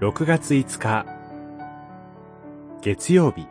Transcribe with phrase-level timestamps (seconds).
[0.00, 1.04] 6月5日。
[2.80, 3.48] 月曜日。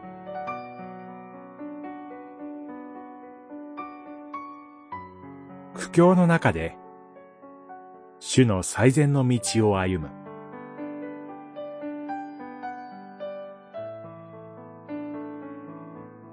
[5.74, 6.78] 苦境の中で
[8.22, 10.10] 主の最善の道を歩む。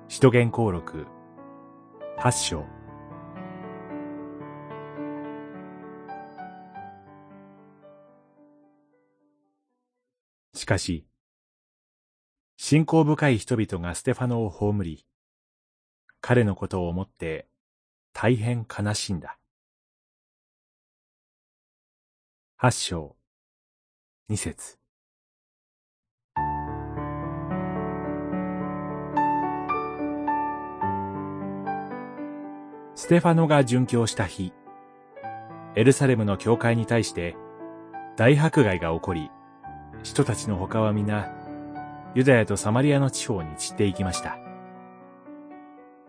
[0.06, 1.08] 使徒言行録
[2.16, 2.83] 八章。
[10.54, 11.04] しかし、
[12.56, 15.04] 信仰深い人々がステファノを葬り、
[16.20, 17.48] 彼のことを思って
[18.12, 19.36] 大変悲しんだ。
[22.56, 23.16] 八章、
[24.28, 24.78] 二節。
[32.94, 34.52] ステファノが殉教した日、
[35.74, 37.36] エルサレムの教会に対して
[38.16, 39.30] 大迫害が起こり、
[40.04, 41.32] 人たちの他は皆、
[42.14, 44.36] ユダヤとサマリアの地方に散っていきました。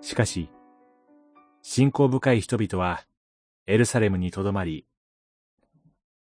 [0.02, 0.50] しかし、
[1.62, 3.06] 信仰深い人々は、
[3.68, 4.86] エルサレムにとどまり、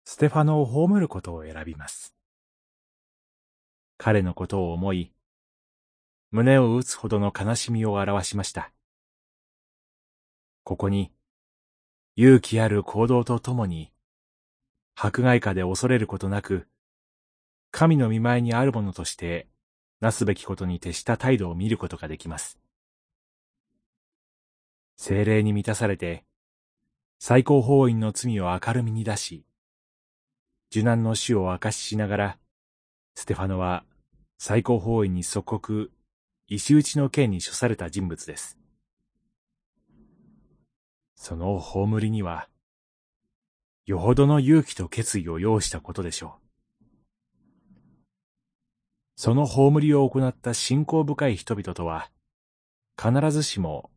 [0.03, 2.13] ステファノを葬ることを選びます。
[3.97, 5.13] 彼のことを思い、
[6.29, 8.73] 胸を打つほどの悲しみを表しました。
[10.63, 11.13] ここに、
[12.17, 13.93] 勇気ある行動とともに、
[14.93, 16.67] 迫害下で恐れることなく、
[17.71, 19.47] 神の見前にあるものとして、
[20.01, 22.59] なすべきことに徹した態度を見ることができます。
[24.97, 26.25] 精霊に満たされて、
[27.17, 29.45] 最高法院の罪を明るみに出し、
[30.69, 32.37] 受難の死を明かししながら、
[33.15, 33.83] ステファノは
[34.37, 35.91] 最高法院に即刻、
[36.47, 38.57] 石打ちの刑に処された人物です。
[41.15, 42.49] その葬りには、
[43.85, 46.50] よほどの勇気と決意を要したことでしょう。
[49.23, 52.09] その葬りを行った信仰深い人々とは、
[52.99, 53.91] 必ずしも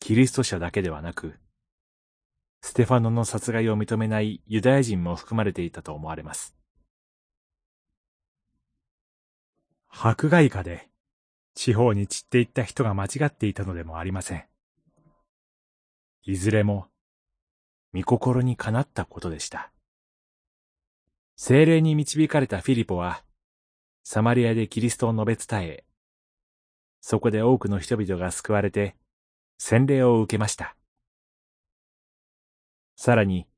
[0.00, 1.38] キリスト者だけではなく、
[2.62, 6.56] ステファノの殺害を認めないユダヤ人も含まれていたと思われます。
[9.88, 10.88] 迫害下で
[11.54, 14.46] 地方に散っていった人が間違っていたのでもありません。
[16.24, 16.88] いずれも、
[17.94, 19.70] 御心にかなったことでした。
[21.36, 23.22] 精霊に導かれたフィリポは、
[24.08, 25.84] サマリアでキリストを述べ伝え、
[27.00, 28.94] そこで多くの人々が救われて、
[29.58, 30.76] 洗礼を受けました。
[32.94, 33.48] さらに、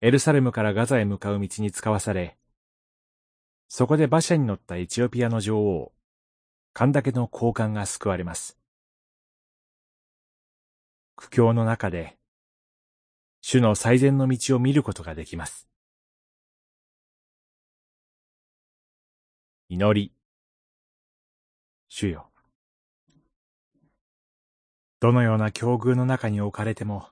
[0.00, 2.38] エルサレムからガザへ向かう道に使わされ、
[3.66, 5.92] そこで馬車に乗ったエチオピアの女王、
[6.72, 8.60] カンダケの交換が救われます。
[11.16, 12.16] 苦境の中で、
[13.40, 15.71] 主の最善の道を見ることができます。
[19.74, 20.12] 祈り。
[21.88, 22.30] 主よ。
[25.00, 27.08] どのような境遇の中に置かれても、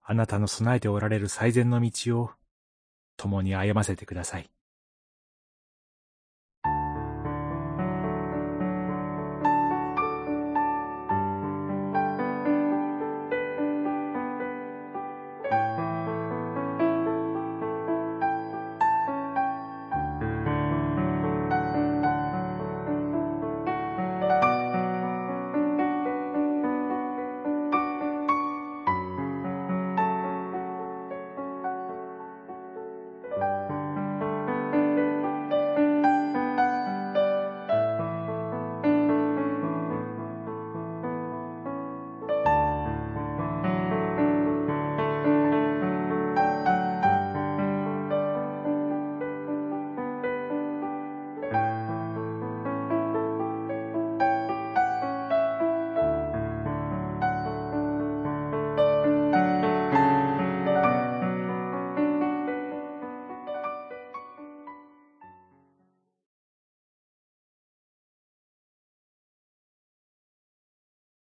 [0.00, 2.30] あなたの備えておられる最善の道を
[3.16, 4.48] 共に歩ませてください。